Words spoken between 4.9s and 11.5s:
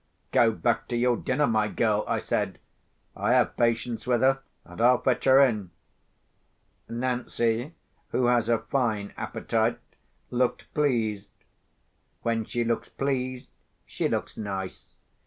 fetch her in." Nancy (who has a fine appetite) looked pleased.